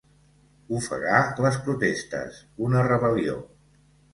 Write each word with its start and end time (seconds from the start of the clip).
Ofegar 0.77 1.19
les 1.47 1.59
protestes, 1.67 2.41
una 2.69 2.85
rebel·lió. 2.89 3.37